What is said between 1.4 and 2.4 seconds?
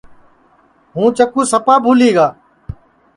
سپا بھولی گا